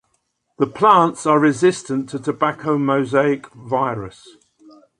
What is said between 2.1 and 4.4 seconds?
tobacco mosaic virus.